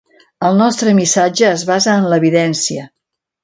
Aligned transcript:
El 0.47 0.57
nostre 0.61 0.93
missatge 1.01 1.47
es 1.51 1.67
basa 1.73 1.95
en 2.01 2.11
l'evidència. 2.15 2.91